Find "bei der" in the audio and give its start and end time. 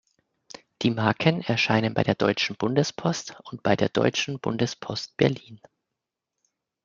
1.93-2.15, 3.61-3.89